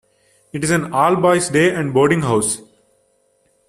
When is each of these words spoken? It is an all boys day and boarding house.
It 0.51 0.63
is 0.63 0.71
an 0.71 0.91
all 0.95 1.15
boys 1.15 1.49
day 1.49 1.75
and 1.75 1.93
boarding 1.93 2.21
house. 2.23 2.59